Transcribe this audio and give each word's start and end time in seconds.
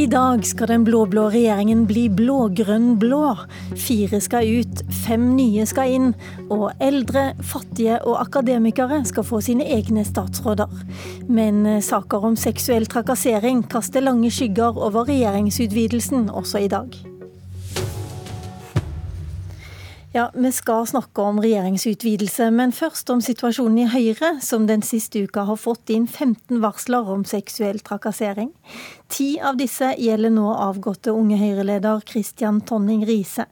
I 0.00 0.06
dag 0.08 0.46
skal 0.48 0.70
den 0.70 0.84
blå-blå 0.86 1.26
regjeringen 1.28 1.82
bli 1.84 2.06
blå-grønn-blå. 2.16 3.34
Fire 3.76 4.20
skal 4.24 4.48
ut, 4.62 4.80
fem 5.02 5.26
nye 5.34 5.66
skal 5.68 5.92
inn. 5.92 6.06
Og 6.48 6.70
eldre, 6.80 7.26
fattige 7.44 7.98
og 8.08 8.16
akademikere 8.22 9.02
skal 9.10 9.28
få 9.28 9.42
sine 9.44 9.68
egne 9.76 10.06
statsråder. 10.08 10.72
Men 11.28 11.66
eh, 11.68 11.84
saker 11.84 12.24
om 12.30 12.40
seksuell 12.40 12.88
trakassering 12.88 13.66
kaster 13.68 14.08
lange 14.08 14.32
skygger 14.32 14.80
over 14.88 15.10
regjeringsutvidelsen 15.12 16.30
også 16.32 16.64
i 16.64 16.72
dag. 16.72 17.09
Ja, 20.12 20.30
Vi 20.34 20.52
skal 20.52 20.86
snakke 20.86 21.22
om 21.22 21.36
regjeringsutvidelse, 21.40 22.48
men 22.50 22.72
først 22.74 23.10
om 23.14 23.20
situasjonen 23.22 23.76
i 23.78 23.90
Høyre, 23.92 24.32
som 24.42 24.64
den 24.66 24.82
siste 24.82 25.20
uka 25.22 25.44
har 25.46 25.58
fått 25.62 25.92
inn 25.94 26.08
15 26.08 26.58
varsler 26.64 27.06
om 27.12 27.22
seksuell 27.22 27.78
trakassering. 27.78 28.48
Ti 29.06 29.28
av 29.38 29.60
disse 29.60 29.92
gjelder 30.02 30.34
nå 30.34 30.48
avgåtte 30.50 31.14
Unge 31.14 31.38
Høyre-leder 31.38 32.02
Christian 32.10 32.58
Tonning 32.66 33.04
Riise. 33.06 33.46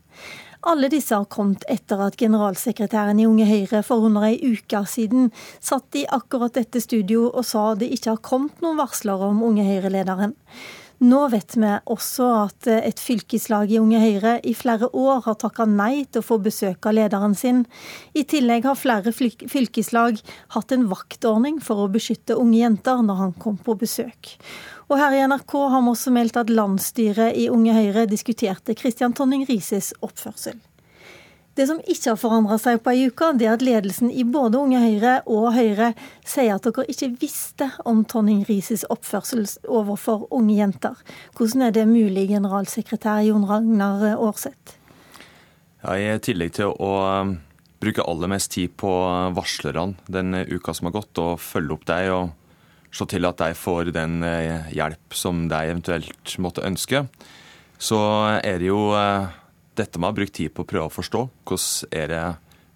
Alle 0.66 0.90
disse 0.90 1.14
har 1.14 1.30
kommet 1.30 1.62
etter 1.70 2.02
at 2.08 2.18
generalsekretæren 2.18 3.22
i 3.22 3.28
Unge 3.30 3.46
Høyre 3.46 3.84
for 3.86 4.10
under 4.10 4.26
ei 4.26 4.42
uke 4.42 4.82
siden 4.90 5.30
satt 5.62 5.94
i 5.94 6.08
akkurat 6.10 6.58
dette 6.58 6.82
studio 6.82 7.28
og 7.28 7.46
sa 7.46 7.68
det 7.78 7.92
ikke 7.94 8.16
har 8.16 8.24
kommet 8.32 8.58
noen 8.66 8.82
varsler 8.82 9.22
om 9.30 9.46
Unge 9.46 9.62
Høyre-lederen. 9.62 10.34
Nå 10.98 11.18
vet 11.30 11.54
vi 11.54 11.68
også 11.86 12.26
at 12.40 12.66
et 12.72 12.98
fylkeslag 12.98 13.70
i 13.70 13.78
Unge 13.78 14.00
Høyre 14.02 14.32
i 14.42 14.54
flere 14.58 14.88
år 14.90 15.20
har 15.28 15.36
takka 15.38 15.62
nei 15.70 16.02
til 16.10 16.24
å 16.24 16.26
få 16.26 16.40
besøk 16.42 16.88
av 16.90 16.96
lederen 16.98 17.36
sin. 17.38 17.60
I 18.18 18.24
tillegg 18.26 18.66
har 18.66 18.74
flere 18.74 19.12
fylkeslag 19.14 20.18
hatt 20.56 20.74
en 20.74 20.88
vaktordning 20.90 21.60
for 21.62 21.84
å 21.84 21.92
beskytte 21.94 22.34
unge 22.34 22.58
jenter 22.64 23.04
når 23.06 23.22
han 23.22 23.36
kom 23.38 23.60
på 23.62 23.78
besøk. 23.78 24.34
Og 24.90 24.98
her 24.98 25.14
i 25.14 25.22
NRK 25.30 25.54
har 25.70 25.84
vi 25.84 25.92
også 25.92 26.14
meldt 26.16 26.40
at 26.40 26.50
landsstyret 26.50 27.38
i 27.38 27.46
Unge 27.52 27.76
Høyre 27.76 28.08
diskuterte 28.10 28.74
Christian 28.74 29.14
Tonning 29.14 29.46
Rises 29.46 29.92
oppførsel. 30.02 30.58
Det 31.58 31.64
som 31.66 31.80
ikke 31.90 32.12
har 32.12 32.18
forandra 32.20 32.54
seg 32.62 32.78
på 32.84 32.92
ei 32.92 33.08
uke, 33.10 33.32
det 33.34 33.48
er 33.48 33.56
at 33.56 33.62
ledelsen 33.66 34.12
i 34.14 34.22
både 34.22 34.60
Unge 34.60 34.78
Høyre 34.78 35.14
og 35.26 35.48
Høyre 35.56 35.88
sier 36.22 36.54
at 36.54 36.62
dere 36.62 36.84
ikke 36.86 37.08
visste 37.18 37.66
om 37.82 38.04
Tonning 38.06 38.44
Rises 38.46 38.84
oppførsel 38.94 39.42
overfor 39.66 40.28
unge 40.30 40.54
jenter. 40.54 41.00
Hvordan 41.34 41.64
er 41.66 41.74
det 41.74 41.88
mulig, 41.90 42.28
generalsekretær 42.30 43.24
Jon 43.26 43.48
Ragnar 43.48 44.04
Aarseth? 44.12 44.76
Ja, 45.82 45.96
I 45.98 46.14
tillegg 46.22 46.54
til 46.60 46.70
å 46.70 46.92
um, 47.26 47.34
bruke 47.82 48.06
aller 48.06 48.30
mest 48.30 48.52
tid 48.54 48.78
på 48.78 48.94
varslerne 49.34 49.98
den 50.06 50.38
uka 50.46 50.76
som 50.78 50.92
har 50.92 50.94
gått, 51.00 51.18
og 51.18 51.42
følge 51.42 51.74
opp 51.74 51.90
deg 51.90 52.12
og 52.14 52.94
se 52.94 53.10
til 53.10 53.26
at 53.26 53.42
de 53.42 53.50
får 53.58 53.90
den 53.98 54.22
eh, 54.22 54.70
hjelp 54.78 55.10
som 55.10 55.42
de 55.50 55.58
eventuelt 55.74 56.38
måtte 56.38 56.62
ønske, 56.70 57.02
så 57.82 57.98
er 58.38 58.62
det 58.62 58.70
jo 58.70 58.92
eh, 58.94 59.26
dette 59.78 60.00
med 60.00 60.08
å 60.08 60.12
ha 60.12 60.18
brukt 60.18 60.36
tid 60.38 60.52
på 60.54 60.64
å 60.64 60.68
prøve 60.68 60.88
å 60.88 60.94
forstå. 60.94 61.22
Hvordan 61.48 61.94
er 62.00 62.10
det 62.12 62.24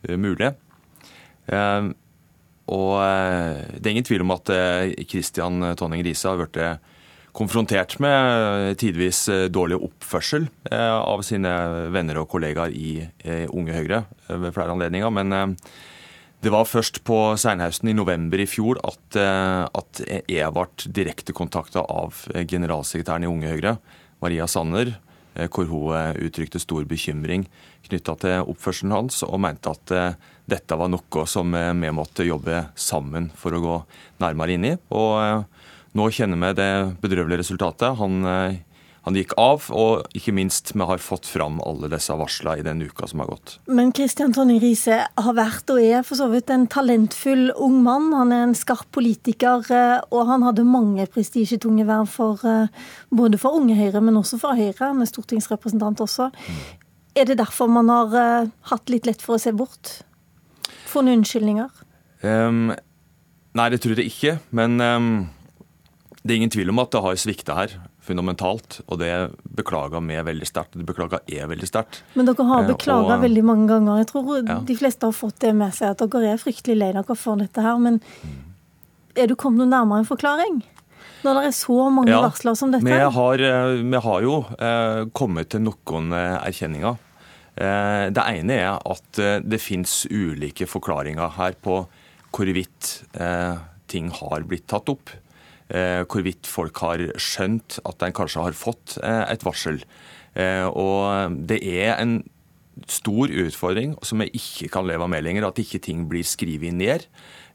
eh, 0.08 0.18
mulig? 0.20 0.52
Eh, 1.52 1.90
og 2.72 2.94
eh, 3.02 3.62
det 3.76 3.86
er 3.86 3.94
ingen 3.94 4.08
tvil 4.08 4.24
om 4.24 4.34
at 4.36 4.52
Kristian 5.10 5.72
Tonning 5.78 6.04
Riise 6.06 6.30
har 6.30 6.40
blitt 6.40 6.58
konfrontert 7.32 7.96
med 8.04 8.76
tidvis 8.80 9.24
dårlig 9.48 9.78
oppførsel 9.80 10.50
av 10.68 11.22
sine 11.24 11.52
venner 11.88 12.18
og 12.20 12.26
kollegaer 12.28 12.74
i 12.76 13.06
Unge 13.48 13.72
Høyre 13.72 14.02
ved 14.28 14.52
flere 14.52 14.74
anledninger. 14.74 15.08
Men 15.16 15.56
det 16.44 16.52
var 16.52 16.68
først 16.68 17.00
på 17.08 17.16
Seinhausen 17.40 17.88
i 17.88 17.96
november 17.96 18.42
i 18.42 18.44
fjor 18.44 18.82
at, 18.84 19.16
at 19.16 20.02
jeg 20.04 20.52
ble 20.52 20.92
direkte 20.92 21.32
kontakta 21.32 21.86
av 21.88 22.20
generalsekretæren 22.36 23.24
i 23.24 23.32
Unge 23.32 23.54
Høyre, 23.54 23.78
Maria 24.20 24.44
Sanner, 24.44 24.92
hvor 25.52 25.68
hun 25.70 25.94
eh, 25.96 26.18
uttrykte 26.26 26.60
stor 26.62 26.84
bekymring 26.88 27.46
knytta 27.86 28.14
til 28.20 28.50
oppførselen 28.52 28.94
hans, 28.94 29.22
og 29.26 29.40
mente 29.42 29.72
at 29.72 29.94
eh, 29.96 30.18
dette 30.52 30.76
var 30.78 30.90
noe 30.92 31.26
som 31.30 31.54
vi 31.54 31.92
måtte 31.94 32.26
jobbe 32.26 32.66
sammen 32.74 33.30
for 33.38 33.54
å 33.54 33.62
gå 33.62 33.76
nærmere 34.22 34.56
inn 34.56 34.66
i. 34.68 34.74
Og 34.92 35.44
nå 35.96 36.08
kjenner 36.12 36.40
vi 36.40 36.50
det 36.58 36.72
bedrøvelige 37.00 37.44
resultatet. 37.44 37.94
Han, 38.00 38.26
han 39.02 39.16
gikk 39.18 39.32
av, 39.40 39.64
og 39.74 40.04
ikke 40.14 40.34
minst 40.36 40.70
vi 40.76 40.86
har 40.86 41.00
fått 41.02 41.26
fram 41.26 41.56
alle 41.66 41.90
disse 41.90 42.14
varslene 42.14 42.60
i 42.60 42.66
den 42.66 42.84
uka 42.86 43.08
som 43.10 43.22
har 43.24 43.32
gått. 43.32 43.56
Men 43.66 43.90
Kristian 43.96 44.34
Tonning 44.34 44.60
Riise 44.62 45.00
har 45.10 45.34
vært 45.34 45.72
og 45.74 45.82
er 45.82 46.04
for 46.06 46.20
så 46.20 46.28
vidt 46.30 46.52
en 46.54 46.68
talentfull 46.70 47.50
ung 47.56 47.80
mann. 47.82 48.12
Han 48.14 48.34
er 48.34 48.44
en 48.46 48.54
skarp 48.58 48.92
politiker, 48.94 49.66
og 50.06 50.28
han 50.30 50.46
hadde 50.46 50.66
mange 50.68 51.08
prestisjetunge 51.10 51.86
verv 51.88 52.06
for 52.14 52.46
både 53.10 53.40
for 53.42 53.58
Unge 53.58 53.74
Høyre, 53.78 54.04
men 54.04 54.20
også 54.20 54.38
for 54.38 54.54
Høyre. 54.58 54.78
Han 54.84 55.02
er 55.02 55.10
stortingsrepresentant 55.10 56.04
også. 56.06 56.30
Er 57.14 57.28
det 57.28 57.38
derfor 57.42 57.68
man 57.68 57.90
har 57.92 58.14
uh, 58.14 58.50
hatt 58.70 58.88
litt 58.92 59.06
lett 59.08 59.22
for 59.22 59.36
å 59.36 59.42
se 59.42 59.52
bort? 59.52 59.98
Funnet 60.88 61.18
unnskyldninger? 61.18 61.68
Um, 62.24 62.72
nei, 63.58 63.66
det 63.72 63.82
tror 63.84 64.00
jeg 64.00 64.12
ikke. 64.12 64.38
Men 64.56 64.80
um, 64.80 65.10
det 66.22 66.32
er 66.32 66.40
ingen 66.40 66.54
tvil 66.54 66.72
om 66.72 66.80
at 66.80 66.94
det 66.94 67.02
har 67.04 67.20
svikta 67.20 67.58
her 67.58 67.76
fundamentalt. 68.02 68.80
Og 68.88 69.00
det 69.02 69.12
beklager 69.56 70.02
vi 70.04 70.18
veldig 70.28 70.48
sterkt. 70.48 70.76
Det 70.78 70.86
beklager 70.88 71.22
jeg 71.30 71.48
veldig 71.50 71.68
sterkt. 71.70 72.02
Men 72.18 72.28
dere 72.28 72.46
har 72.48 72.64
eh, 72.64 72.70
beklaga 72.72 73.18
veldig 73.22 73.44
mange 73.46 73.68
ganger. 73.70 74.02
Jeg 74.02 74.10
tror 74.12 74.32
ja. 74.40 74.58
de 74.68 74.78
fleste 74.78 75.08
har 75.08 75.16
fått 75.16 75.40
det 75.44 75.54
med 75.58 75.74
seg, 75.76 75.94
at 75.94 76.04
dere 76.04 76.34
er 76.34 76.42
fryktelig 76.42 76.78
lei 76.80 76.92
dere 76.96 77.18
for 77.18 77.40
dette 77.40 77.64
her. 77.64 77.80
Men 77.82 78.00
er 79.18 79.30
du 79.30 79.36
kommet 79.38 79.62
noe 79.62 79.72
nærmere 79.72 80.04
en 80.04 80.12
forklaring? 80.12 80.62
når 81.22 81.38
det 81.38 81.42
er 81.46 81.54
så 81.54 81.78
mange 81.94 82.10
ja, 82.10 82.20
varsler 82.24 82.56
som 82.58 82.72
dette? 82.72 82.86
Vi 82.86 82.98
har, 83.16 83.42
eh, 83.46 83.78
vi 83.78 84.02
har 84.06 84.22
jo 84.24 84.36
eh, 84.58 85.02
kommet 85.14 85.52
til 85.54 85.64
noen 85.66 86.14
eh, 86.18 86.38
erkjenninger. 86.48 86.96
Eh, 87.54 88.06
det 88.14 88.24
ene 88.26 88.56
er 88.58 88.78
at 88.80 89.22
det 89.44 89.60
finnes 89.62 90.02
ulike 90.10 90.66
forklaringer 90.66 91.36
her 91.36 91.54
på 91.62 91.84
hvorvidt 92.32 92.94
eh, 93.20 93.60
ting 93.92 94.10
har 94.16 94.48
blitt 94.48 94.66
tatt 94.72 94.90
opp. 94.92 95.12
Hvorvidt 95.72 96.48
folk 96.48 96.76
har 96.84 97.00
skjønt 97.16 97.78
at 97.88 98.04
en 98.04 98.12
kanskje 98.12 98.42
har 98.44 98.56
fått 98.56 98.98
et 99.02 99.44
varsel. 99.46 99.78
og 100.68 101.38
det 101.48 101.58
er 101.64 101.96
en 101.96 102.18
stor 102.88 103.28
utfordring 103.28 103.94
som 104.06 104.22
jeg 104.24 104.32
ikke 104.38 104.72
kan 104.72 104.88
leve 104.88 105.08
med 105.10 105.24
lenger, 105.26 105.48
at 105.48 105.60
ikke 105.60 105.82
ting 105.82 106.06
blir 106.10 106.24
skrevet 106.26 106.74
ned. 106.74 107.06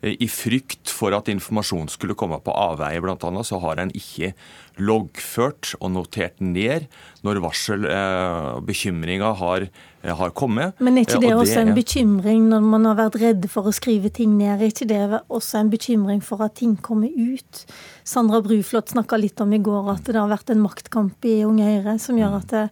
Eh, 0.01 0.13
I 0.21 0.27
frykt 0.29 0.91
for 0.93 1.15
at 1.17 1.29
informasjon 1.31 1.89
skulle 1.89 2.17
komme 2.17 2.39
på 2.43 2.53
avveie, 2.53 3.01
bl.a., 3.01 3.43
så 3.43 3.59
har 3.63 3.81
en 3.81 3.93
ikke 3.97 4.33
loggført 4.77 5.71
og 5.79 5.89
notert 5.95 6.37
ned 6.43 6.85
når 7.25 7.39
varsel 7.41 7.87
og 7.87 7.93
eh, 7.93 8.59
bekymringer 8.67 9.39
har, 9.39 9.65
eh, 10.03 10.13
har, 10.19 10.33
kommet. 10.37 10.77
Men 10.77 10.99
er 10.99 11.07
ikke 11.07 11.23
det, 11.23 11.33
også 11.33 11.63
en 11.63 11.73
bekymring 11.77 12.45
når 12.51 12.67
man 12.67 12.85
har 12.85 12.99
vært 12.99 13.17
redd 13.23 13.47
for 13.49 13.69
å 13.69 13.73
skrive 13.73 14.11
ting 14.13 14.35
ned? 14.37 14.61
Er 14.61 14.69
ikke 14.69 14.89
det 14.89 15.01
også 15.25 15.63
en 15.63 15.71
bekymring 15.73 16.21
for 16.25 16.45
at 16.45 16.59
ting 16.61 16.77
kommer 16.77 17.09
ut? 17.09 17.63
Sandra 18.07 18.43
Bruflot 18.45 18.93
snakka 18.93 19.17
litt 19.17 19.41
om 19.41 19.55
i 19.55 19.63
går 19.63 19.89
at 19.95 20.05
det 20.05 20.19
har 20.19 20.29
vært 20.29 20.53
en 20.53 20.61
maktkamp 20.61 21.25
i 21.25 21.39
Unge 21.47 21.65
Høyre 21.65 21.97
som 22.01 22.21
gjør 22.21 22.37
at 22.37 22.53
det 22.53 22.67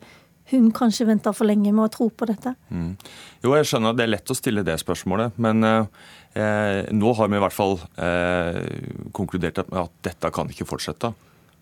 hun 0.52 0.72
kanskje 0.76 1.08
venter 1.10 1.34
for 1.34 1.50
lenge 1.50 1.72
med 1.74 1.88
å 1.88 1.94
tro 1.94 2.10
på 2.14 2.28
dette? 2.30 2.54
Mm. 2.70 2.92
Jo, 3.44 3.54
jeg 3.58 3.70
skjønner 3.70 3.94
at 3.94 4.00
det 4.00 4.06
er 4.06 4.14
lett 4.14 4.34
å 4.34 4.38
stille 4.38 4.66
det 4.66 4.78
spørsmålet. 4.82 5.38
Men 5.42 5.66
eh, 5.66 6.86
nå 6.94 7.14
har 7.18 7.32
vi 7.32 7.40
i 7.40 7.44
hvert 7.46 7.56
fall 7.56 7.80
eh, 7.98 8.60
konkludert 9.16 9.64
med 9.72 9.82
at 9.88 9.96
dette 10.10 10.34
kan 10.36 10.52
ikke 10.52 10.68
fortsette. 10.70 11.14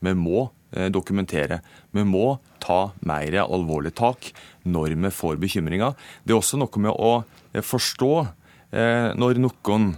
Vi 0.04 0.14
må 0.20 0.50
eh, 0.76 0.90
dokumentere. 0.92 1.62
Vi 1.96 2.04
må 2.08 2.38
ta 2.64 2.92
mer 3.08 3.40
alvorlig 3.44 3.94
tak 4.00 4.32
når 4.68 4.98
vi 5.00 5.12
får 5.16 5.40
bekymringer. 5.42 5.96
Det 6.24 6.36
er 6.36 6.42
også 6.42 6.60
noe 6.60 6.84
med 6.84 6.94
å 6.96 7.14
eh, 7.54 7.64
forstå 7.64 8.14
eh, 8.20 9.12
når 9.20 9.40
noen 9.44 9.94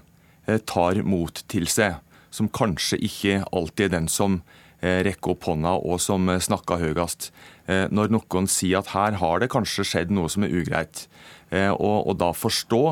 eh, 0.45 0.61
tar 0.61 1.01
mot 1.05 1.41
til 1.51 1.69
seg, 1.71 1.97
som 2.29 2.51
kanskje 2.51 2.99
ikke 3.07 3.41
alltid 3.49 3.87
er 3.89 3.97
den 3.97 4.11
som 4.11 4.41
rekker 4.85 5.33
opp 5.33 5.47
hånda 5.49 5.75
og 5.81 5.99
som 6.03 6.29
snakker 6.29 6.81
høyest. 6.83 7.31
Eh, 7.65 7.85
når 7.89 8.11
noen 8.13 8.49
sier 8.51 8.83
at 8.83 8.91
her 8.93 9.17
har 9.21 9.41
det 9.41 9.49
kanskje 9.53 9.85
skjedd 9.89 10.11
noe 10.13 10.29
som 10.29 10.45
er 10.45 10.53
ugreit, 10.53 11.07
eh, 11.49 11.71
og, 11.71 12.05
og 12.05 12.19
da 12.21 12.29
forstå 12.35 12.83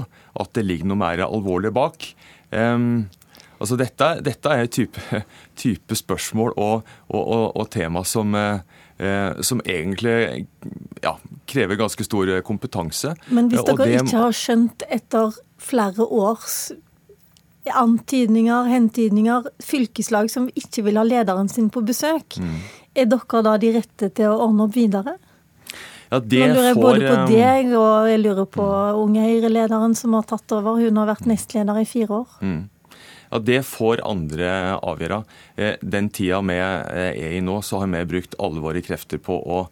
at 0.42 0.56
det 0.58 0.66
ligger 0.66 0.90
noe 0.90 1.02
mer 1.04 1.22
alvorlig 1.28 1.74
bak. 1.76 2.14
Altså 2.54 3.78
dette, 3.80 4.08
dette 4.26 4.50
er 4.52 4.68
type, 4.70 5.22
type 5.62 5.98
spørsmål 5.98 6.56
og, 6.58 6.90
og, 7.14 7.54
og, 7.54 7.68
tema 7.74 8.04
som, 8.06 8.34
eh, 8.36 9.44
som 9.46 9.62
egentlig 9.64 10.46
ja, 11.06 11.16
krever 11.50 11.80
ganske 11.80 12.06
stor 12.06 12.34
kompetanse. 12.46 13.14
Men 13.30 13.50
hvis 13.54 13.64
dere 13.70 13.88
det, 13.88 14.02
ikke 14.02 14.26
har 14.26 14.36
skjønt 14.38 14.86
etter 14.90 15.38
flere 15.64 16.06
års 16.06 16.74
antydninger, 17.72 18.68
hentydninger, 18.68 19.46
fylkeslag 19.64 20.32
som 20.32 20.50
ikke 20.60 20.84
vil 20.84 21.00
ha 21.00 21.06
lederen 21.08 21.48
sin 21.52 21.70
på 21.72 21.84
besøk, 21.86 22.40
mm. 22.40 22.58
Er 22.94 23.08
dere 23.10 23.42
da 23.46 23.56
de 23.58 23.72
rette 23.74 24.10
til 24.14 24.30
å 24.30 24.42
ordne 24.46 24.68
opp 24.68 24.76
videre? 24.76 25.16
Ja, 26.12 26.20
det 26.20 26.44
Nå 26.44 26.50
lurer 26.52 26.68
jeg 26.68 26.76
får, 26.78 26.84
både 26.84 27.08
på 27.08 27.14
eh, 27.16 27.32
deg 27.32 27.72
og 27.74 28.10
jeg 28.12 28.20
lurer 28.22 28.50
på 28.54 28.66
Unge 29.02 29.24
Høyre-lederen 29.26 29.96
som 29.98 30.14
har 30.14 30.28
tatt 30.30 30.54
over. 30.54 30.78
Hun 30.78 31.00
har 31.02 31.10
vært 31.10 31.26
nestleder 31.30 31.80
i 31.82 31.88
fire 31.90 32.20
år. 32.20 32.36
Mm. 32.46 32.60
Ja, 33.32 33.40
Det 33.48 33.64
får 33.66 34.04
andre 34.06 34.52
avgjøre. 34.78 35.24
Eh, 35.58 35.80
den 35.82 36.12
tida 36.14 36.44
vi 36.46 36.60
er 36.60 37.18
i 37.34 37.42
nå, 37.42 37.58
så 37.66 37.82
har 37.82 37.90
vi 37.96 38.04
brukt 38.12 38.38
alle 38.38 38.62
våre 38.62 38.84
krefter 38.86 39.18
på 39.18 39.40
å, 39.42 39.64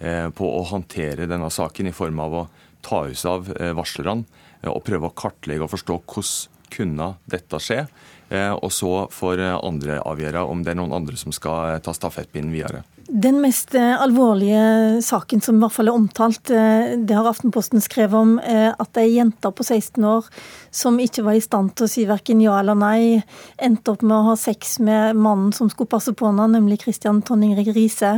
på 0.00 0.46
å 0.48 0.62
håndtere 0.70 1.28
denne 1.28 1.50
saken 1.52 1.90
i 1.90 1.92
form 1.92 2.22
av 2.24 2.38
å 2.38 2.46
ta 2.80 3.02
oss 3.04 3.26
av 3.28 3.50
varslerne 3.76 4.24
og 4.72 4.80
prøve 4.86 5.10
å 5.10 5.12
kartlegge 5.12 5.66
og 5.66 5.74
forstå 5.74 5.98
hvordan 6.00 6.59
kunne 6.72 7.14
dette 7.30 7.60
skje. 7.62 7.84
Og 8.30 8.70
så 8.70 9.08
får 9.10 9.40
andre 9.58 9.96
avgjøre 10.06 10.44
om 10.46 10.60
det 10.62 10.70
er 10.70 10.76
noen 10.78 10.94
andre 10.94 11.16
som 11.18 11.34
skal 11.34 11.80
ta 11.82 11.90
stafettpinnen 11.96 12.52
videre. 12.54 12.84
Den 13.12 13.40
mest 13.42 13.74
eh, 13.74 14.02
alvorlige 14.02 15.00
saken 15.02 15.40
som 15.42 15.56
i 15.56 15.64
hvert 15.64 15.74
fall 15.74 15.88
er 15.90 15.96
omtalt, 15.98 16.50
eh, 16.54 16.92
det 16.94 17.16
har 17.16 17.26
Aftenposten 17.26 17.82
skrevet 17.82 18.14
om, 18.14 18.36
eh, 18.38 18.68
at 18.70 19.00
ei 19.02 19.16
jente 19.16 19.50
på 19.50 19.66
16 19.66 20.04
år 20.06 20.28
som 20.70 20.98
ikke 21.02 21.24
var 21.26 21.34
i 21.34 21.42
stand 21.42 21.72
til 21.74 21.88
å 21.88 21.90
si 21.90 22.04
verken 22.06 22.42
ja 22.44 22.60
eller 22.60 22.78
nei, 22.78 23.24
endte 23.58 23.96
opp 23.96 24.04
med 24.06 24.14
å 24.14 24.28
ha 24.28 24.36
sex 24.38 24.78
med 24.78 25.18
mannen 25.18 25.50
som 25.56 25.72
skulle 25.72 25.90
passe 25.90 26.14
på 26.14 26.28
henne, 26.28 26.46
nemlig 26.54 26.84
Christian 26.84 27.18
Tonning 27.26 27.58
Riise. 27.58 28.12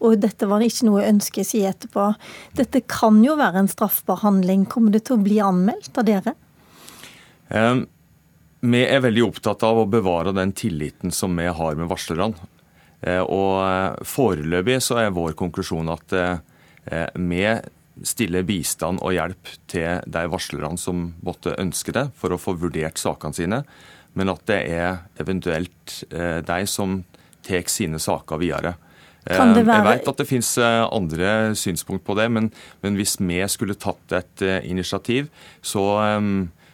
Og 0.00 0.16
dette 0.22 0.48
var 0.48 0.64
ikke 0.64 0.88
noe 0.88 1.04
ønske 1.10 1.44
si 1.44 1.60
etterpå. 1.68 2.08
Dette 2.56 2.80
kan 2.88 3.20
jo 3.26 3.36
være 3.36 3.66
en 3.66 3.68
straffbar 3.68 4.24
handling. 4.24 4.64
Kommer 4.64 4.96
det 4.96 5.04
til 5.10 5.18
å 5.18 5.24
bli 5.28 5.42
anmeldt 5.44 5.92
av 6.00 6.08
dere? 6.08 6.38
Um, 7.52 7.84
vi 8.60 8.84
er 8.84 9.02
veldig 9.04 9.24
opptatt 9.28 9.62
av 9.66 9.82
å 9.82 9.88
bevare 9.90 10.34
den 10.34 10.52
tilliten 10.56 11.12
som 11.14 11.36
vi 11.38 11.46
har 11.46 11.76
med 11.78 11.90
varslerne. 11.90 12.34
Eh, 13.00 13.22
og 13.22 13.60
eh, 13.62 14.06
Foreløpig 14.08 14.80
så 14.82 14.98
er 15.04 15.14
vår 15.14 15.36
konklusjon 15.38 15.90
at 15.92 16.14
eh, 16.18 16.40
vi 17.14 17.44
stiller 18.06 18.46
bistand 18.46 19.02
og 19.02 19.14
hjelp 19.14 19.52
til 19.70 20.02
de 20.06 20.24
varslerne 20.30 20.78
som 20.78 21.12
måtte 21.26 21.56
ønske 21.58 21.94
det, 21.94 22.08
for 22.18 22.34
å 22.34 22.40
få 22.40 22.56
vurdert 22.58 22.98
sakene 22.98 23.34
sine, 23.34 23.62
men 24.18 24.32
at 24.32 24.44
det 24.50 24.58
er 24.70 25.00
eventuelt 25.20 25.96
de 26.08 26.58
som 26.70 27.00
tar 27.44 27.66
sine 27.70 27.98
saker 28.02 28.38
videre. 28.40 28.72
Være... 29.26 29.64
Jeg 29.66 29.84
vet 29.84 30.08
at 30.10 30.22
det 30.22 30.26
finnes 30.30 30.52
andre 30.62 31.32
synspunkt 31.58 32.06
på 32.06 32.14
det, 32.18 32.28
men, 32.32 32.48
men 32.86 32.96
hvis 32.96 33.18
vi 33.18 33.42
skulle 33.50 33.76
tatt 33.78 34.14
et 34.16 34.46
initiativ, 34.62 35.28
så 35.60 35.84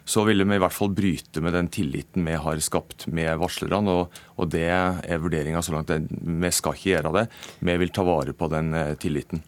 så 0.04 0.24
ville 0.24 0.44
vi 0.44 0.58
i 0.58 0.60
hvert 0.60 0.76
fall 0.76 0.92
bryte 0.92 1.40
med 1.40 1.54
den 1.56 1.70
tilliten 1.72 2.26
vi 2.28 2.36
har 2.36 2.60
skapt 2.60 3.06
med 3.06 3.38
varslerne. 3.40 3.96
Og, 4.02 4.20
og 4.36 4.50
det 4.52 4.66
er 4.68 5.20
vurderinga 5.22 5.62
så 5.64 5.74
langt. 5.74 5.90
Vi 5.90 6.52
skal 6.52 6.76
ikke 6.76 6.90
gjøre 6.92 7.14
det. 7.18 7.26
Vi 7.64 7.76
vil 7.80 7.92
ta 7.94 8.04
vare 8.06 8.36
på 8.36 8.50
den 8.52 8.74
eh, 8.76 8.94
tilliten. 9.00 9.42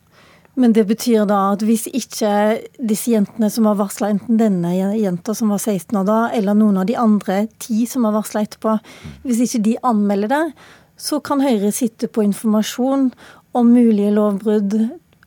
Men 0.57 0.73
det 0.73 0.87
betyr 0.89 1.27
da 1.29 1.51
at 1.53 1.61
hvis 1.69 1.85
ikke 1.93 2.31
disse 2.81 3.13
jentene 3.13 3.51
som 3.53 3.69
har 3.69 3.77
varsla, 3.77 4.09
enten 4.15 4.39
denne 4.41 4.71
jenta 4.97 5.35
som 5.37 5.53
var 5.53 5.61
16 5.61 5.99
år 6.01 6.07
da, 6.09 6.21
eller 6.33 6.57
noen 6.57 6.81
av 6.81 6.87
de 6.89 6.97
andre 6.97 7.43
ti 7.61 7.85
som 7.89 8.07
har 8.09 8.15
varsla 8.17 8.47
etterpå, 8.47 8.79
hvis 9.27 9.43
ikke 9.45 9.61
de 9.67 9.75
anmelder 9.85 10.33
det, 10.33 10.45
så 10.97 11.21
kan 11.21 11.45
Høyre 11.45 11.69
sitte 11.77 12.09
på 12.09 12.25
informasjon 12.25 13.11
om 13.57 13.69
mulige 13.69 14.15
lovbrudd 14.17 14.79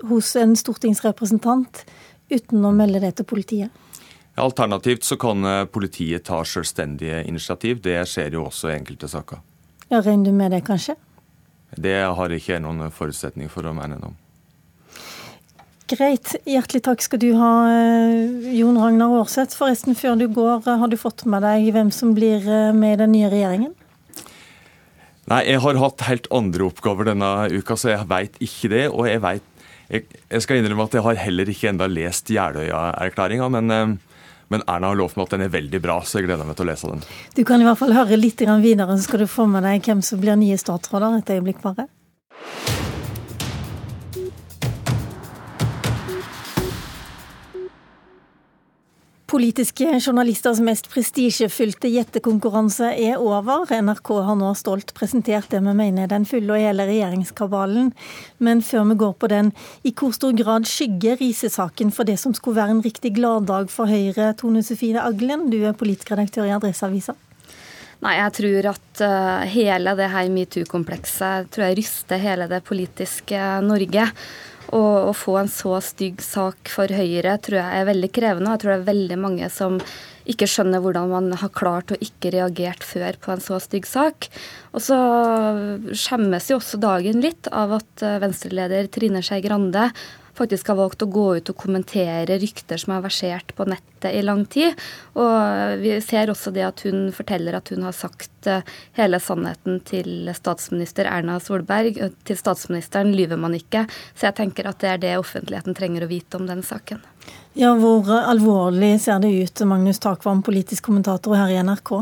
hos 0.09 0.33
en 0.39 0.57
stortingsrepresentant 0.57 1.83
uten 2.33 2.65
å 2.65 2.73
melde 2.73 3.03
det 3.05 3.19
til 3.19 3.29
politiet? 3.29 3.85
Alternativt 4.39 5.03
så 5.03 5.17
kan 5.19 5.45
eh, 5.45 5.65
politiet 5.65 6.25
ta 6.29 6.39
selvstendige 6.45 7.23
initiativ. 7.27 7.81
Det 7.83 7.99
skjer 8.07 8.37
jo 8.37 8.47
også 8.47 8.71
i 8.71 8.77
enkelte 8.77 9.09
saker. 9.11 9.43
Ja, 9.89 10.01
Regner 10.01 10.29
du 10.29 10.35
med 10.37 10.53
det, 10.53 10.63
kanskje? 10.67 10.95
Det 11.75 11.95
har 12.01 12.33
jeg 12.33 12.41
ikke 12.41 12.59
noen 12.63 12.89
forutsetning 12.93 13.49
for 13.51 13.67
å 13.67 13.75
mene 13.75 13.99
noe 13.99 14.13
om. 14.13 14.17
Greit. 15.89 16.35
Hjertelig 16.45 16.83
takk 16.85 17.01
skal 17.01 17.21
du 17.21 17.31
ha, 17.39 17.51
eh, 17.73 18.49
Jon 18.59 18.77
Ragnar 18.77 19.15
Aarseth. 19.19 19.57
Forresten, 19.57 19.97
før 19.97 20.17
du 20.19 20.27
går, 20.27 20.67
eh, 20.67 20.77
har 20.77 20.87
du 20.87 20.97
fått 20.97 21.25
med 21.25 21.41
deg 21.45 21.71
hvem 21.73 21.91
som 21.91 22.13
blir 22.13 22.45
med 22.73 22.93
i 22.93 23.01
den 23.03 23.11
nye 23.11 23.29
regjeringen? 23.29 23.73
Nei, 25.29 25.43
jeg 25.45 25.61
har 25.61 25.77
hatt 25.77 26.01
helt 26.07 26.27
andre 26.31 26.69
oppgaver 26.69 27.05
denne 27.05 27.49
uka, 27.53 27.75
så 27.77 27.91
jeg 27.93 28.07
veit 28.09 28.37
ikke 28.41 28.69
det. 28.69 28.85
Og 28.89 29.05
jeg 29.05 29.21
veit 29.21 29.43
jeg, 29.89 30.05
jeg, 30.29 30.41
skal 30.41 30.57
innrømme 30.57 30.85
at 30.85 30.93
jeg 30.93 31.01
har 31.01 31.15
heller 31.15 31.49
ikke 31.49 31.69
enda 31.69 31.87
lest 31.89 32.29
Jeløya-erklæringa, 32.29 33.49
men 33.49 33.99
men 34.49 34.65
Erna 34.65 34.91
har 34.91 34.99
lovt 34.99 35.17
meg 35.17 35.27
at 35.27 35.37
den 35.37 35.45
er 35.45 35.53
veldig 35.53 35.81
bra, 35.83 35.99
så 36.01 36.19
jeg 36.19 36.29
gleder 36.29 36.47
meg 36.47 36.57
til 36.57 36.67
å 36.67 36.71
lese 36.71 36.89
den. 36.91 37.05
Du 37.37 37.43
kan 37.45 37.61
i 37.61 37.67
hvert 37.67 37.79
fall 37.79 37.95
høre 37.95 38.19
litt 38.19 38.41
videre, 38.41 38.97
så 38.97 39.05
skal 39.05 39.23
du 39.23 39.29
få 39.29 39.45
med 39.49 39.65
deg 39.67 39.85
hvem 39.85 40.01
som 40.05 40.21
blir 40.21 40.39
nye 40.39 40.57
statsråder 40.57 41.21
et 41.21 41.33
øyeblikk 41.37 41.61
bare. 41.65 41.89
Politiske 49.29 49.85
journalisters 50.01 50.57
mest 50.65 50.87
prestisjefylte 50.89 51.91
gjettekonkurranse 51.93 52.87
er 52.97 53.21
over. 53.21 53.67
NRK 53.69 54.09
har 54.25 54.39
nå 54.39 54.49
stolt 54.57 54.95
presentert 54.97 55.51
det 55.53 55.61
vi 55.61 55.75
mener 55.77 56.07
er 56.07 56.09
den 56.15 56.25
fulle 56.25 56.55
og 56.55 56.63
hele 56.63 56.87
regjeringskabalen. 56.89 57.91
Men 58.41 58.65
før 58.65 58.89
vi 58.89 58.97
går 59.05 59.13
på 59.21 59.29
den, 59.29 59.53
i 59.85 59.93
hvor 59.93 60.17
stor 60.17 60.33
grad 60.33 60.65
skygger 60.65 61.21
Riise-saken 61.21 61.93
for 61.93 62.09
det 62.09 62.17
som 62.17 62.33
skulle 62.33 62.57
være 62.57 62.79
en 62.79 62.85
riktig 62.89 63.13
gladdag 63.21 63.69
for 63.69 63.85
Høyre? 63.85 64.33
Tone 64.33 64.65
Sofie 64.65 64.97
Aglen, 64.97 65.51
du 65.53 65.61
er 65.61 65.77
politisk 65.77 66.09
redaktør 66.15 66.49
i 66.49 66.55
Adresseavisa. 66.57 67.13
Nei, 67.99 68.13
jeg 68.15 68.35
tror 68.37 68.67
at 68.71 69.01
uh, 69.03 69.47
hele 69.51 69.95
det 69.99 70.11
her 70.13 70.29
metoo-komplekset 70.31 71.49
tror 71.51 71.67
jeg 71.67 71.79
ryster 71.81 72.21
hele 72.23 72.47
det 72.51 72.61
politiske 72.67 73.41
Norge. 73.65 74.05
Og 74.69 75.09
å 75.09 75.15
få 75.17 75.39
en 75.39 75.49
så 75.51 75.79
stygg 75.81 76.21
sak 76.21 76.69
for 76.71 76.91
Høyre 76.93 77.33
tror 77.41 77.57
jeg 77.59 77.81
er 77.81 77.89
veldig 77.89 78.09
krevende. 78.15 78.53
Jeg 78.53 78.61
tror 78.61 78.71
det 78.71 78.77
er 78.77 78.91
veldig 78.91 79.17
mange 79.19 79.49
som 79.51 79.79
ikke 80.29 80.47
skjønner 80.47 80.83
hvordan 80.83 81.09
man 81.09 81.31
har 81.41 81.51
klart 81.57 81.91
å 81.91 81.97
ikke 82.05 82.31
reagert 82.35 82.85
før 82.85 83.17
på 83.19 83.33
en 83.33 83.41
så 83.41 83.57
stygg 83.63 83.89
sak. 83.89 84.29
Og 84.77 84.85
så 84.85 84.99
skjemmes 85.89 86.51
jo 86.51 86.59
også 86.59 86.79
dagen 86.79 87.19
litt 87.25 87.49
av 87.49 87.79
at 87.81 87.89
venstreleder 87.97 88.27
Venstre-leder 88.29 88.91
Trine 88.93 89.23
Skei 89.25 89.41
Grande 89.41 89.89
faktisk 90.39 90.71
har 90.71 90.79
valgt 90.79 91.03
å 91.03 91.09
gå 91.11 91.25
ut 91.37 91.51
og 91.51 91.57
kommentere 91.59 92.39
rykter 92.39 92.79
som 92.79 92.95
har 92.95 93.03
versert 93.03 93.51
på 93.57 93.67
nettet 93.69 94.13
i 94.15 94.23
lang 94.23 94.45
tid. 94.49 94.77
Og 95.19 95.79
vi 95.83 95.97
ser 96.03 96.31
også 96.31 96.53
det 96.55 96.65
at 96.67 96.83
hun 96.87 97.09
forteller 97.15 97.57
at 97.59 97.71
hun 97.73 97.83
har 97.87 97.95
sagt 97.95 98.47
eh, 98.47 98.65
hele 98.97 99.19
sannheten 99.23 99.81
til 99.87 100.31
statsminister 100.35 101.09
Erna 101.11 101.39
Solberg. 101.43 101.99
Til 102.27 102.39
statsministeren 102.39 103.11
lyver 103.15 103.39
man 103.39 103.57
ikke. 103.57 103.85
Så 104.15 104.29
jeg 104.29 104.39
tenker 104.39 104.69
at 104.71 104.79
det 104.83 104.93
er 104.93 105.03
det 105.03 105.17
offentligheten 105.19 105.77
trenger 105.77 106.05
å 106.05 106.11
vite 106.11 106.39
om 106.39 106.47
den 106.49 106.63
saken. 106.65 107.03
Ja, 107.59 107.73
Hvor 107.75 108.07
alvorlig 108.07 108.95
ser 109.03 109.19
det 109.19 109.33
ut, 109.33 109.65
Magnus 109.67 109.99
Takvam, 109.99 110.43
politisk 110.45 110.87
kommentator 110.87 111.35
her 111.35 111.51
i 111.51 111.59
NRK? 111.65 111.97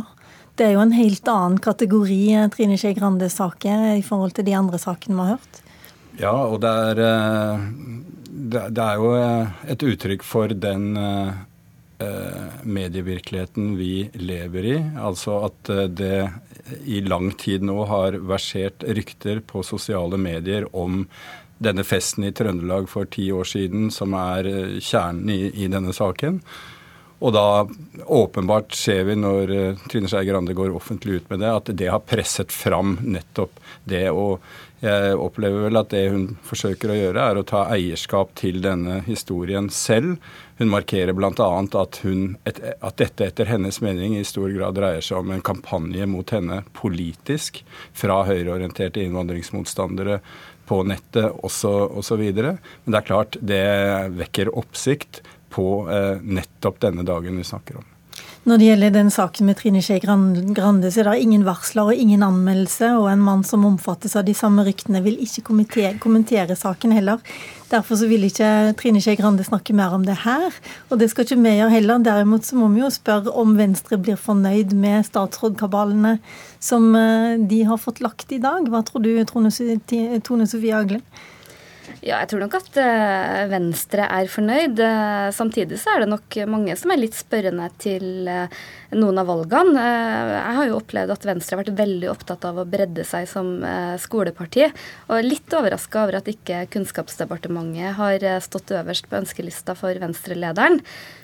Det 0.58 0.66
er 0.66 0.74
jo 0.74 0.82
en 0.82 0.94
helt 0.96 1.30
annen 1.30 1.58
kategori 1.62 2.22
eh, 2.34 2.50
Trine 2.54 2.78
Skei 2.78 2.96
Grandes 2.98 3.38
saker 3.38 3.96
i 3.96 4.04
forhold 4.06 4.38
til 4.38 4.48
de 4.48 4.56
andre 4.58 4.80
sakene 4.82 5.18
vi 5.18 5.26
har 5.26 5.38
hørt. 5.38 5.64
Ja, 6.18 6.34
og 6.50 6.62
det 6.64 6.72
er 6.92 7.02
eh, 7.06 7.66
det 8.38 8.84
er 8.84 9.00
jo 9.00 9.14
eh, 9.18 9.56
et 9.74 9.84
uttrykk 9.84 10.26
for 10.26 10.54
den 10.54 10.92
eh, 11.02 11.40
eh, 12.06 12.62
medievirkeligheten 12.64 13.74
vi 13.80 14.08
lever 14.14 14.70
i. 14.76 14.78
Altså 15.02 15.40
at 15.50 15.74
det 15.98 16.30
i 16.86 17.02
lang 17.06 17.32
tid 17.40 17.66
nå 17.66 17.80
har 17.90 18.20
versert 18.30 18.86
rykter 18.86 19.42
på 19.42 19.64
sosiale 19.66 20.20
medier 20.22 20.68
om 20.76 21.06
denne 21.58 21.82
festen 21.88 22.28
i 22.28 22.34
Trøndelag 22.36 22.90
for 22.92 23.10
ti 23.10 23.32
år 23.34 23.48
siden, 23.50 23.88
som 23.90 24.14
er 24.14 24.78
kjernen 24.84 25.32
i, 25.34 25.40
i 25.64 25.70
denne 25.72 25.96
saken. 25.96 26.42
Og 27.18 27.34
da 27.34 27.66
åpenbart 28.14 28.76
ser 28.78 29.08
vi 29.08 29.16
når 29.18 29.50
Trine 29.90 30.12
Skei 30.12 30.28
Grande 30.28 30.54
går 30.54 30.76
offentlig 30.78 31.24
ut 31.24 31.32
med 31.32 31.42
det, 31.42 31.50
at 31.50 31.72
det 31.80 31.90
har 31.90 32.04
presset 32.06 32.54
fram 32.54 33.00
nettopp 33.02 33.58
det. 33.90 34.06
Og 34.14 34.38
jeg 34.84 35.18
opplever 35.18 35.64
vel 35.66 35.80
at 35.80 35.90
det 35.90 36.04
hun 36.14 36.26
forsøker 36.46 36.92
å 36.94 36.98
gjøre, 36.98 37.24
er 37.24 37.40
å 37.40 37.46
ta 37.48 37.64
eierskap 37.74 38.36
til 38.38 38.60
denne 38.62 39.00
historien 39.08 39.72
selv. 39.74 40.20
Hun 40.60 40.70
markerer 40.70 41.18
bl.a. 41.18 41.48
At, 41.82 42.00
at 42.06 43.00
dette 43.02 43.26
etter 43.26 43.50
hennes 43.50 43.82
mening 43.82 44.18
i 44.20 44.26
stor 44.28 44.52
grad 44.54 44.78
dreier 44.78 45.02
seg 45.02 45.24
om 45.24 45.34
en 45.34 45.42
kampanje 45.46 46.06
mot 46.10 46.30
henne 46.34 46.62
politisk 46.78 47.64
fra 47.98 48.22
høyreorienterte 48.30 49.02
innvandringsmotstandere 49.02 50.22
på 50.70 50.84
nettet 50.86 51.34
osv. 51.42 52.24
Men 52.28 52.62
det 52.94 53.02
er 53.02 53.10
klart, 53.10 53.42
det 53.42 53.66
vekker 54.20 54.54
oppsikt 54.54 55.24
på 55.54 55.88
eh, 55.90 56.22
nettopp 56.22 56.82
denne 56.86 57.08
dagen 57.08 57.40
vi 57.40 57.46
snakker 57.48 57.82
om. 57.82 57.94
Når 58.48 58.62
det 58.62 58.68
gjelder 58.70 58.92
den 58.96 59.10
saken 59.12 59.44
med 59.50 59.58
Trine 59.60 59.82
Skei 59.84 60.00
Grande, 60.00 60.88
så 60.88 61.02
er 61.02 61.10
det 61.10 61.18
ingen 61.20 61.42
varsler 61.44 61.90
og 61.92 62.00
ingen 62.00 62.22
anmeldelse, 62.24 62.94
og 62.96 63.10
en 63.12 63.26
mann 63.26 63.44
som 63.44 63.66
omfattes 63.68 64.16
av 64.16 64.24
de 64.24 64.32
samme 64.38 64.64
ryktene, 64.64 65.02
vil 65.04 65.18
ikke 65.20 65.44
kommentere, 65.44 66.56
saken 66.56 66.96
heller. 66.96 67.20
Derfor 67.68 68.00
så 68.00 68.08
vil 68.08 68.24
ikke 68.24 68.72
Trine 68.80 69.04
Skei 69.04 69.18
Grande 69.20 69.44
snakke 69.44 69.76
mer 69.76 69.92
om 69.98 70.08
det 70.08 70.16
her, 70.24 70.56
og 70.88 71.02
det 71.02 71.12
skal 71.12 71.28
ikke 71.28 71.42
vi 71.44 71.58
gjøre 71.58 71.76
heller. 71.76 72.08
Derimot 72.08 72.48
så 72.48 72.56
må 72.56 72.72
vi 72.72 72.86
jo 72.86 72.94
spørre 72.96 73.36
om 73.36 73.52
Venstre 73.60 74.00
blir 74.00 74.16
fornøyd 74.16 74.72
med 74.80 75.04
statsrådkabalene 75.12 76.16
som 76.64 76.94
eh, 76.96 77.36
de 77.52 77.66
har 77.68 77.84
fått 77.84 78.00
lagt 78.00 78.32
i 78.32 78.40
dag. 78.40 78.72
Hva 78.72 78.80
tror 78.88 79.04
du, 79.04 79.12
Tone 79.28 79.52
Sofie 80.48 80.72
Aglen? 80.80 81.04
Ja, 82.08 82.22
jeg 82.22 82.30
tror 82.32 82.46
nok 82.46 82.54
at 82.56 82.78
uh, 82.80 83.50
Venstre 83.52 84.06
er 84.08 84.30
fornøyd. 84.32 84.80
Uh, 84.80 85.28
samtidig 85.36 85.80
så 85.82 85.92
er 85.92 86.04
det 86.04 86.12
nok 86.14 86.38
mange 86.48 86.78
som 86.80 86.94
er 86.94 87.02
litt 87.02 87.18
spørrende 87.18 87.68
til 87.84 88.30
uh, 88.32 88.48
noen 88.96 89.20
av 89.20 89.28
valgene. 89.28 89.84
jeg 90.32 90.56
har 90.60 90.70
jo 90.70 90.78
opplevd 90.78 91.12
at 91.12 91.28
Venstre 91.28 91.58
har 91.58 91.66
vært 91.66 91.82
veldig 91.82 92.08
opptatt 92.14 92.48
av 92.48 92.62
å 92.62 92.68
bredde 92.70 93.04
seg 93.08 93.28
som 93.28 93.50
skoleparti. 94.00 94.70
Og 95.12 95.28
litt 95.28 95.52
overraska 95.52 96.06
over 96.06 96.22
at 96.22 96.32
ikke 96.32 96.64
Kunnskapsdepartementet 96.72 97.98
har 98.00 98.24
stått 98.46 98.72
øverst 98.80 99.12
på 99.12 99.20
ønskelista 99.20 99.76
for 99.76 100.00
Venstre-lederen. 100.00 100.80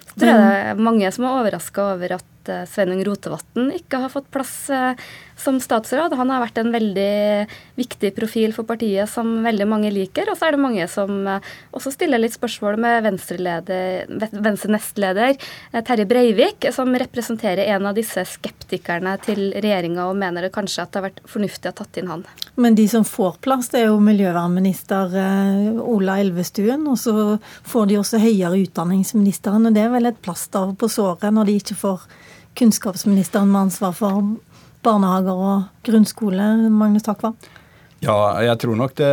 Så 0.09 0.19
tror 0.19 0.33
jeg 0.33 0.43
det 0.43 0.51
er 0.73 0.85
mange 0.89 1.15
som 1.15 1.29
er 1.29 1.39
overraska 1.39 1.87
over 1.95 2.17
at 2.17 2.27
Eh, 2.49 2.63
Sveinung 2.67 3.03
Rotevatn 3.07 3.71
ikke 3.77 4.01
har 4.03 4.11
fått 4.11 4.29
plass 4.33 4.67
eh, 4.73 4.99
som 5.43 5.59
statsråd. 5.61 6.13
Han 6.17 6.31
har 6.31 6.41
vært 6.43 6.57
en 6.61 6.71
veldig 6.73 7.47
viktig 7.79 8.13
profil 8.15 8.53
for 8.55 8.63
partiet 8.67 9.09
som 9.11 9.27
veldig 9.45 9.67
mange 9.69 9.91
liker. 9.93 10.29
Og 10.31 10.37
så 10.39 10.47
er 10.47 10.55
det 10.55 10.63
mange 10.63 10.87
som 10.91 11.27
eh, 11.29 11.51
også 11.75 11.93
stiller 11.93 12.21
litt 12.21 12.35
spørsmål 12.35 12.79
med 12.81 13.03
Venstre-nestleder 13.07 15.37
Terje 15.83 16.07
Breivik, 16.09 16.69
som 16.75 16.95
representerer 16.95 17.63
en 17.75 17.89
av 17.89 17.97
disse 17.97 18.21
skeptikerne 18.33 19.17
til 19.23 19.41
regjeringa 19.53 20.07
og 20.09 20.19
mener 20.19 20.47
det 20.47 20.55
kanskje 20.55 20.85
at 20.85 20.93
det 20.93 21.01
har 21.01 21.09
vært 21.09 21.23
fornuftig 21.29 21.69
å 21.69 21.73
ha 21.73 21.79
tatt 21.81 22.01
inn 22.01 22.11
han. 22.11 22.25
Men 22.55 22.77
de 22.77 22.85
som 22.89 23.05
får 23.07 23.39
plass, 23.43 23.71
det 23.73 23.83
er 23.83 23.91
jo 23.91 23.99
miljøvernminister 24.03 25.17
Ola 25.83 26.19
Elvestuen. 26.21 26.87
Og 26.89 26.97
så 27.01 27.13
får 27.67 27.89
de 27.89 27.99
også 27.99 28.23
høyere 28.23 28.61
utdanningsministeren, 28.63 29.67
og 29.67 29.75
det 29.75 29.85
er 29.85 29.93
vel 29.93 30.09
et 30.09 30.23
plaster 30.23 30.73
på 30.77 30.89
såret 30.91 31.33
når 31.33 31.49
de 31.49 31.59
ikke 31.61 31.79
får 31.79 32.07
kunnskapsministeren 32.59 33.49
med 33.49 33.67
ansvar 33.67 33.95
for 33.97 34.35
barnehager 34.83 35.43
og 35.49 35.85
grunnskole, 35.85 36.69
Magnus 36.69 37.05
Takvam? 37.07 37.37
Ja, 38.03 38.15
jeg 38.43 38.59
tror 38.59 38.75
nok 38.75 38.97
det 38.99 39.11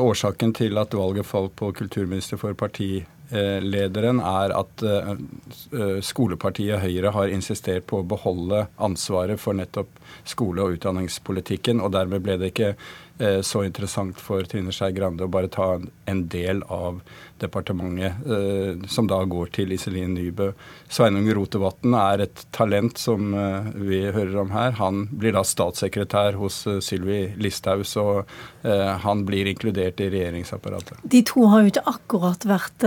årsaken 0.00 0.54
til 0.56 0.78
at 0.80 0.94
valget 0.96 1.28
falt 1.28 1.52
på 1.58 1.68
kulturminister 1.76 2.40
for 2.40 2.56
partilederen, 2.56 4.22
er 4.24 4.54
at 4.56 4.84
eh, 4.88 6.00
skolepartiet 6.00 6.80
Høyre 6.80 7.12
har 7.12 7.34
insistert 7.34 7.84
på 7.90 8.00
å 8.00 8.08
beholde 8.08 8.64
ansvaret 8.80 9.40
for 9.40 9.58
nettopp 9.58 9.92
skole- 10.24 10.64
og 10.64 10.78
utdanningspolitikken, 10.78 11.84
og 11.84 11.92
dermed 11.92 12.24
ble 12.24 12.38
det 12.40 12.54
ikke 12.54 12.72
Eh, 12.72 13.11
så 13.44 13.64
interessant 13.66 14.18
for 14.20 14.42
Trine 14.48 14.72
Skei 14.74 14.92
Grande 14.96 15.26
å 15.26 15.30
bare 15.30 15.50
ta 15.52 15.76
en 16.10 16.22
del 16.32 16.62
av 16.72 17.00
departementet, 17.42 18.12
eh, 18.26 18.88
som 18.88 19.06
da 19.10 19.22
går 19.24 19.50
til 19.56 19.72
Iselin 19.74 20.14
Nybø. 20.14 20.52
Sveinung 20.92 21.26
Rotevatn 21.34 21.96
er 21.98 22.24
et 22.26 22.44
talent 22.54 23.00
som 23.00 23.34
eh, 23.34 23.72
vi 23.74 24.02
hører 24.14 24.36
om 24.44 24.52
her. 24.54 24.76
Han 24.78 25.04
blir 25.10 25.34
da 25.36 25.44
statssekretær 25.46 26.38
hos 26.40 26.62
Sylvi 26.84 27.24
Listhaug, 27.42 27.84
så 27.86 28.24
han 28.62 29.24
blir 29.26 29.48
inkludert 29.50 30.00
i 30.00 30.06
regjeringsapparatet. 30.12 31.00
De 31.02 31.22
to 31.26 31.48
har 31.50 31.64
jo 31.64 31.72
ikke 31.72 31.84
akkurat 31.90 32.46
vært 32.46 32.86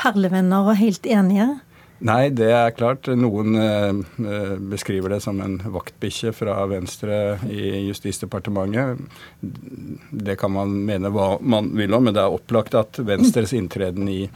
perlevenner 0.00 0.70
og 0.70 0.78
helt 0.80 1.04
enige? 1.04 1.48
Nei, 2.04 2.28
det 2.36 2.50
er 2.52 2.74
klart. 2.76 3.08
Noen 3.16 3.56
eh, 3.56 4.58
beskriver 4.68 5.14
det 5.14 5.22
som 5.24 5.38
en 5.40 5.56
vaktbikkje 5.72 6.34
fra 6.36 6.58
Venstre 6.68 7.38
i 7.48 7.86
Justisdepartementet. 7.86 9.00
Det 10.12 10.36
kan 10.40 10.52
man 10.52 10.74
mene 10.84 11.12
hva 11.14 11.38
man 11.40 11.72
vil 11.72 11.96
om, 11.96 12.04
men 12.04 12.16
det 12.16 12.20
er 12.20 12.36
opplagt 12.36 12.76
at 12.76 13.00
Venstres 13.08 13.56
inntreden 13.56 14.10
i, 14.12 14.26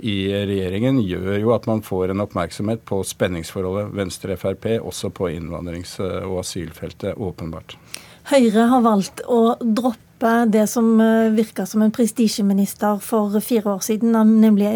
i 0.00 0.16
regjeringen 0.32 1.02
gjør 1.04 1.36
jo 1.42 1.52
at 1.52 1.68
man 1.68 1.84
får 1.84 2.14
en 2.14 2.24
oppmerksomhet 2.24 2.86
på 2.88 3.02
spenningsforholdet 3.04 3.92
Venstre-Frp, 4.00 4.78
også 4.80 5.12
på 5.12 5.28
innvandrings- 5.34 5.98
og 6.00 6.40
asylfeltet, 6.40 7.20
åpenbart. 7.20 7.76
Høyre 8.32 8.70
har 8.72 8.86
valgt 8.86 9.20
å 9.28 9.58
droppe 9.60 10.09
det 10.20 10.66
som 10.70 11.00
eh, 11.00 11.30
virka 11.32 11.66
som 11.66 11.82
en 11.82 11.92
prestisjeminister 11.92 12.98
for 13.04 13.40
fire 13.40 13.74
år 13.74 13.84
siden, 13.84 14.12
nemlig 14.40 14.68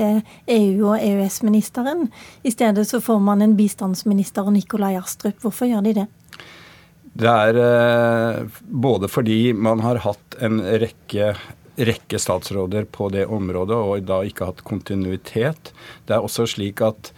EU- 0.47 0.89
og 0.89 0.99
EØS-ministeren. 0.99 2.09
I 2.43 2.51
stedet 2.51 2.89
så 2.89 3.01
får 3.01 3.21
man 3.21 3.43
en 3.43 3.57
bistandsminister 3.57 4.47
og 4.47 4.57
Nikolai 4.57 4.95
Astrup. 4.97 5.41
Hvorfor 5.43 5.69
gjør 5.69 5.85
de 5.85 5.95
det? 6.01 6.07
Det 7.15 7.31
er 7.31 7.61
eh, 7.63 8.41
både 8.63 9.09
fordi 9.09 9.53
man 9.53 9.85
har 9.85 10.03
hatt 10.03 10.41
en 10.41 10.59
rekke 10.61 11.35
rekke 11.75 12.19
statsråder 12.19 12.85
på 12.85 13.09
det 13.11 13.25
området 13.27 13.77
og 13.77 14.05
da 14.07 14.21
ikke 14.23 14.47
hatt 14.47 14.63
kontinuitet. 14.67 15.73
Det 16.07 16.15
er 16.15 16.23
også 16.23 16.47
slik 16.47 16.83
at 16.87 17.11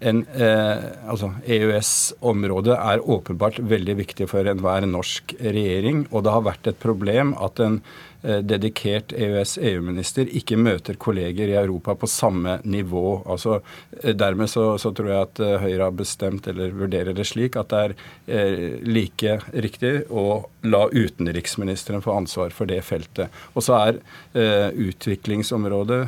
en, 0.00 0.22
eh, 0.32 0.84
altså 1.12 1.32
EØS-området 1.44 2.76
er 2.76 3.02
åpenbart 3.04 3.60
veldig 3.60 3.96
viktig 3.98 4.28
for 4.30 4.48
enhver 4.48 4.86
norsk 4.88 5.34
regjering. 5.40 6.06
Og 6.10 6.24
det 6.24 6.32
har 6.32 6.46
vært 6.46 6.70
et 6.72 6.80
problem 6.80 7.34
at 7.36 7.60
en 7.60 7.80
dedikert 8.22 9.14
EØS-EU-minister 9.16 10.28
ikke 10.36 10.58
møter 10.60 10.98
kolleger 11.00 11.48
i 11.48 11.56
Europa 11.56 11.94
på 11.96 12.08
samme 12.10 12.58
nivå. 12.64 13.22
Altså, 13.30 13.60
eh, 14.02 14.14
dermed 14.16 14.50
så, 14.52 14.74
så, 14.78 14.92
tror 14.96 15.10
jeg 15.10 15.28
at 15.28 15.42
eh, 15.44 15.56
Høyre 15.64 15.86
har 15.86 15.96
bestemt, 15.96 16.48
eller 16.50 16.74
vurderer 16.76 17.16
det 17.16 17.26
slik, 17.30 17.56
at 17.56 17.72
det 17.72 17.80
er 17.84 17.94
eh, 18.26 18.66
like 18.84 19.38
riktig 19.52 19.94
å 20.10 20.26
la 20.68 20.82
utenriksministeren 20.92 22.04
få 22.04 22.18
ansvar 22.20 22.52
for 22.56 22.70
det 22.70 22.82
feltet. 22.84 23.32
Og 23.54 23.64
så 23.64 23.78
er 23.78 24.02
eh, 24.34 24.68
utviklingsområdet, 24.90 26.00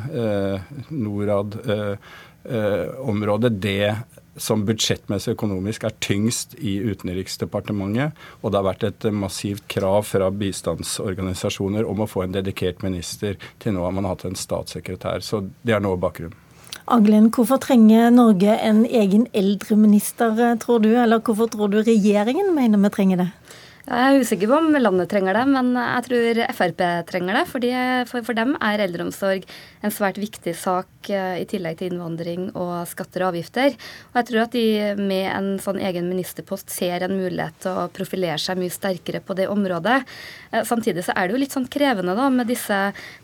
Norad 0.93 1.57
Eh, 2.43 2.99
område 2.99 3.49
det 3.49 3.95
som 4.35 4.65
budsjettmessig 4.67 5.35
økonomisk 5.35 5.83
er 5.87 5.95
tyngst 6.03 6.55
i 6.59 6.77
Utenriksdepartementet. 6.81 8.17
Og 8.41 8.51
det 8.51 8.59
har 8.59 8.69
vært 8.69 8.87
et 8.87 9.09
massivt 9.13 9.67
krav 9.71 10.07
fra 10.09 10.29
bistandsorganisasjoner 10.33 11.85
om 11.89 12.03
å 12.03 12.09
få 12.09 12.25
en 12.25 12.37
dedikert 12.37 12.83
minister. 12.85 13.37
Til 13.63 13.77
nå 13.77 13.85
har 13.85 13.93
man 13.95 14.09
hatt 14.09 14.25
en 14.27 14.39
statssekretær. 14.39 15.21
Så 15.25 15.45
det 15.61 15.77
er 15.77 15.83
noe 15.83 15.99
bakgrunn. 16.01 16.33
Aglen, 16.91 17.29
hvorfor 17.31 17.61
trenger 17.63 18.09
Norge 18.11 18.57
en 18.59 18.83
egen 18.83 19.27
eldreminister, 19.31 20.35
tror 20.59 20.81
du? 20.83 20.89
Eller 20.99 21.21
hvorfor 21.23 21.47
tror 21.47 21.71
du 21.71 21.79
regjeringen 21.79 22.51
mener 22.55 22.81
vi 22.81 22.91
trenger 22.91 23.21
det? 23.23 23.29
Jeg 23.83 24.15
er 24.15 24.21
usikker 24.23 24.47
på 24.47 24.57
om 24.61 24.75
landet 24.79 25.09
trenger 25.11 25.35
det, 25.35 25.41
men 25.51 25.73
jeg 25.75 26.03
tror 26.05 26.37
Frp 26.55 26.81
trenger 27.09 27.35
det. 27.35 27.41
Fordi 27.51 27.71
for, 28.07 28.23
for, 28.23 28.37
dem 28.37 28.53
er 28.63 28.79
eldreomsorg 28.85 29.43
en 29.83 29.91
svært 29.91 30.15
viktig 30.21 30.53
sak 30.55 31.09
eh, 31.11 31.41
i 31.41 31.47
tillegg 31.51 31.81
til 31.81 31.91
innvandring 31.91 32.45
og 32.55 32.87
skatter 32.87 33.25
og 33.25 33.33
avgifter. 33.33 33.75
Og 34.13 34.21
jeg 34.21 34.29
tror 34.29 34.43
at 34.45 34.55
de 34.55 34.63
med 34.95 35.27
en 35.33 35.49
sånn 35.59 35.81
egen 35.83 36.07
ministerpost 36.07 36.71
ser 36.71 37.03
en 37.03 37.17
mulighet 37.17 37.57
til 37.65 37.81
å 37.81 37.89
profilere 37.91 38.39
seg 38.39 38.61
mye 38.61 38.71
sterkere 38.71 39.19
på 39.19 39.35
det 39.35 39.49
området. 39.51 39.97
Eh, 40.53 40.63
samtidig 40.63 41.03
så 41.03 41.17
er 41.17 41.27
det 41.27 41.35
jo 41.35 41.43
litt 41.43 41.57
sånn 41.57 41.67
krevende 41.67 42.15
da 42.15 42.29
med 42.31 42.47
disse 42.53 42.79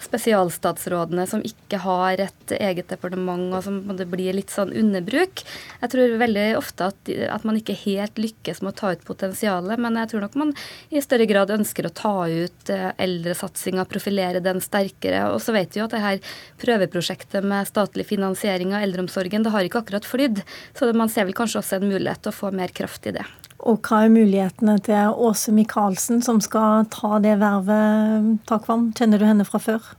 spesialstatsrådene 0.10 1.24
som 1.32 1.46
ikke 1.46 1.80
har 1.86 2.26
et 2.26 2.56
eget 2.60 2.92
departement, 2.92 3.48
og 3.56 3.64
som 3.64 3.80
det 3.96 4.10
blir 4.12 4.36
litt 4.36 4.52
sånn 4.52 4.76
underbruk. 4.76 5.46
Jeg 5.80 5.96
tror 5.96 6.20
veldig 6.20 6.48
ofte 6.60 6.92
at, 6.92 7.16
at 7.32 7.48
man 7.48 7.64
ikke 7.64 7.80
helt 7.86 8.20
lykkes 8.20 8.60
med 8.60 8.76
å 8.76 8.80
ta 8.84 8.92
ut 8.92 9.08
potensialet, 9.08 9.80
men 9.80 10.04
jeg 10.04 10.12
tror 10.12 10.28
nok 10.28 10.40
man 10.44 10.49
man 10.50 10.58
i 10.90 11.02
større 11.02 11.28
grad 11.30 11.52
ønsker 11.54 11.88
å 11.88 11.94
ta 11.94 12.14
ut 12.28 12.72
eh, 12.74 12.92
eldresatsinga, 12.98 13.86
profilere 13.90 14.42
den 14.44 14.62
sterkere. 14.62 15.30
Og 15.34 15.42
så 15.44 15.54
vet 15.56 15.76
vi 15.76 15.82
jo 15.82 15.88
at 15.88 15.96
det 15.96 16.04
her 16.04 16.22
prøveprosjektet 16.62 17.46
med 17.46 17.70
statlig 17.70 18.08
finansiering 18.10 18.74
av 18.74 18.86
eldreomsorgen, 18.86 19.46
det 19.46 19.54
har 19.54 19.68
ikke 19.68 19.84
akkurat 19.84 20.08
flydd. 20.08 20.44
Så 20.78 20.92
man 20.98 21.12
ser 21.12 21.30
vel 21.30 21.38
kanskje 21.38 21.62
også 21.62 21.80
en 21.80 21.90
mulighet 21.90 22.24
til 22.24 22.34
å 22.34 22.40
få 22.40 22.54
mer 22.56 22.74
kraft 22.74 23.08
i 23.10 23.16
det. 23.20 23.26
Og 23.60 23.82
hva 23.84 24.06
er 24.06 24.14
mulighetene 24.14 24.78
til 24.86 25.18
Åse 25.20 25.52
Michaelsen, 25.52 26.22
som 26.24 26.40
skal 26.44 26.86
ta 26.94 27.20
det 27.24 27.36
vervet, 27.42 28.38
Takvam? 28.48 28.94
Kjenner 28.96 29.20
du 29.20 29.28
henne 29.28 29.48
fra 29.48 29.60
før? 29.60 29.90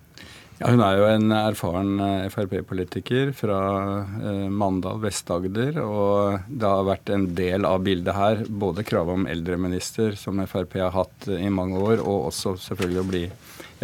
Ja, 0.60 0.68
Hun 0.68 0.82
er 0.84 0.98
jo 0.98 1.06
en 1.08 1.32
erfaren 1.32 1.94
eh, 2.04 2.26
Frp-politiker 2.28 3.30
fra 3.32 3.60
eh, 4.04 4.48
Mandal, 4.52 4.98
Vest-Agder. 5.00 5.78
Og 5.80 6.50
det 6.52 6.68
har 6.68 6.84
vært 6.84 7.12
en 7.14 7.24
del 7.38 7.64
av 7.64 7.80
bildet 7.86 8.12
her, 8.12 8.42
både 8.44 8.84
kravet 8.84 9.22
om 9.22 9.24
eldreminister, 9.30 10.18
som 10.20 10.42
Frp 10.44 10.76
har 10.82 10.92
hatt 10.92 11.30
i 11.32 11.48
mange 11.48 11.80
år, 11.80 12.04
og 12.04 12.28
også 12.28 12.58
selvfølgelig 12.60 13.00
å 13.00 13.08
bli 13.08 13.22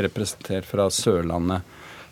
representert 0.05 0.69
fra 0.69 0.91
Sørlandet. 0.93 1.65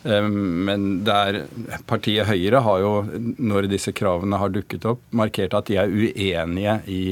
Eh, 0.05 0.29
men 0.29 0.89
der 1.07 1.45
partiet 1.91 2.29
Høyre 2.29 2.65
har 2.65 2.83
jo, 2.85 2.93
når 3.39 3.71
disse 3.73 3.95
kravene 3.97 4.41
har 4.41 4.53
dukket 4.55 4.87
opp, 4.95 5.07
markert 5.11 5.57
at 5.57 5.71
de 5.71 5.81
er 5.81 5.95
uenige 5.95 6.81
i 6.91 7.03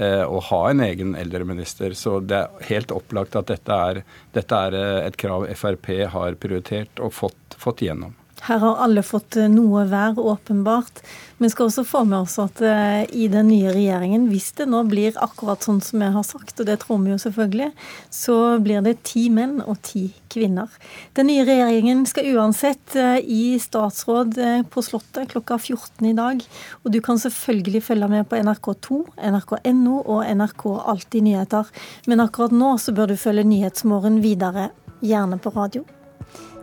Eh, 0.00 0.22
å 0.24 0.38
ha 0.38 0.58
en 0.70 0.80
egen 0.80 1.16
eldreminister. 1.18 1.92
Så 1.98 2.20
det 2.24 2.38
er 2.38 2.68
helt 2.70 2.92
opplagt 2.94 3.34
at 3.36 3.50
dette 3.50 3.78
er, 3.90 4.02
dette 4.32 4.60
er 4.68 4.76
eh, 4.78 4.98
et 5.08 5.18
krav 5.18 5.48
Frp 5.58 5.90
har 6.14 6.38
prioritert 6.40 7.02
og 7.02 7.12
fått, 7.12 7.56
fått 7.58 7.82
gjennom. 7.84 8.14
Her 8.40 8.58
har 8.58 8.78
alle 8.80 9.02
fått 9.04 9.36
eh, 9.36 9.50
noe 9.52 9.84
hver, 9.88 10.16
åpenbart. 10.18 11.02
Vi 11.40 11.48
skal 11.52 11.68
også 11.68 11.84
få 11.84 12.02
med 12.08 12.22
oss 12.22 12.38
at 12.40 12.62
eh, 12.64 13.02
i 13.12 13.26
den 13.32 13.50
nye 13.52 13.72
regjeringen, 13.74 14.28
hvis 14.32 14.50
det 14.56 14.66
nå 14.72 14.80
blir 14.88 15.18
akkurat 15.20 15.64
sånn 15.66 15.82
som 15.84 16.00
jeg 16.04 16.14
har 16.14 16.24
sagt, 16.26 16.54
og 16.56 16.68
det 16.68 16.78
tror 16.80 17.02
vi 17.04 17.12
jo 17.12 17.18
selvfølgelig, 17.20 17.68
så 18.12 18.38
blir 18.64 18.80
det 18.86 18.96
ti 19.08 19.26
menn 19.32 19.58
og 19.60 19.82
ti 19.84 20.06
kvinner. 20.32 20.72
Den 21.18 21.28
nye 21.28 21.44
regjeringen 21.48 22.06
skal 22.08 22.32
uansett 22.32 22.96
eh, 22.96 23.20
i 23.20 23.42
statsråd 23.60 24.40
på 24.72 24.86
Slottet 24.88 25.34
klokka 25.34 25.60
14 25.60 26.08
i 26.08 26.16
dag. 26.16 26.40
Og 26.84 26.96
du 26.96 27.00
kan 27.04 27.20
selvfølgelig 27.20 27.84
følge 27.90 28.08
med 28.08 28.28
på 28.30 28.40
NRK2, 28.40 29.04
nrk.no 29.36 30.00
og 30.00 30.24
NRK 30.24 30.68
Alltid 30.80 31.28
nyheter. 31.28 31.68
Men 32.08 32.24
akkurat 32.24 32.56
nå 32.56 32.76
så 32.80 32.96
bør 32.96 33.12
du 33.12 33.20
følge 33.20 33.44
Nyhetsmorgen 33.50 34.20
videre, 34.24 34.70
gjerne 35.04 35.40
på 35.40 35.52
radio. 35.56 35.84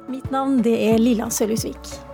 Mitt 0.08 0.30
navn 0.32 0.62
det 0.64 0.76
er 0.88 1.02
Lilla 1.02 1.26
Sølhusvik. 1.28 2.07